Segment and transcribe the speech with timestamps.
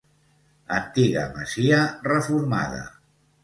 [0.77, 1.79] Antiga masia
[2.11, 2.85] reformada.